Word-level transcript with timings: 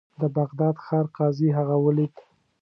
د 0.21 0.23
بغداد 0.37 0.75
ښار 0.85 1.05
قاضي 1.17 1.49
هغه 1.57 1.75
ولید. 1.85 2.13